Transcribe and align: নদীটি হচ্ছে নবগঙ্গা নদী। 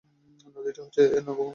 নদীটি 0.55 0.79
হচ্ছে 0.81 1.01
নবগঙ্গা 1.01 1.29
নদী। 1.29 1.49